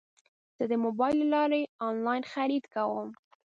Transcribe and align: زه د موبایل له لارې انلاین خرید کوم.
زه 0.57 0.63
د 0.71 0.73
موبایل 0.85 1.17
له 1.21 1.27
لارې 1.33 1.61
انلاین 1.87 2.23
خرید 2.31 2.63
کوم. 2.73 3.07